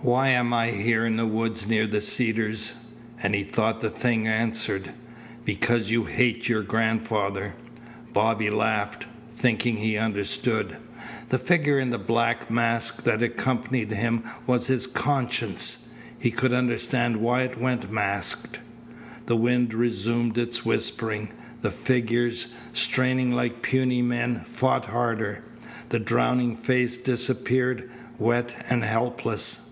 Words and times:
"Why 0.00 0.28
am 0.28 0.52
I 0.54 0.70
here 0.70 1.04
in 1.04 1.16
the 1.16 1.26
woods 1.26 1.66
near 1.66 1.88
the 1.88 2.00
Cedars?" 2.00 2.74
And 3.20 3.34
he 3.34 3.42
thought 3.42 3.80
the 3.80 3.90
thing 3.90 4.28
answered: 4.28 4.92
"Because 5.44 5.90
you 5.90 6.04
hate 6.04 6.48
your 6.48 6.62
grandfather." 6.62 7.54
Bobby 8.12 8.48
laughed, 8.48 9.04
thinking 9.30 9.76
he 9.76 9.96
understood. 9.96 10.76
The 11.30 11.40
figure 11.40 11.80
in 11.80 11.90
the 11.90 11.98
black 11.98 12.48
mask 12.52 13.02
that 13.02 13.20
accompanied 13.20 13.90
him 13.90 14.22
was 14.46 14.68
his 14.68 14.86
conscience. 14.86 15.88
He 16.16 16.30
could 16.30 16.52
understand 16.52 17.16
why 17.16 17.42
it 17.42 17.58
went 17.60 17.90
masked. 17.90 18.60
The 19.26 19.34
wind 19.36 19.74
resumed 19.74 20.38
its 20.38 20.64
whispering. 20.64 21.30
The 21.62 21.72
figures, 21.72 22.54
straining 22.72 23.32
like 23.32 23.60
puny 23.60 24.02
men, 24.02 24.42
fought 24.44 24.84
harder. 24.84 25.42
The 25.88 25.98
drowning 25.98 26.54
face 26.54 26.96
disappeared, 26.96 27.90
wet 28.18 28.54
and 28.70 28.84
helpless. 28.84 29.64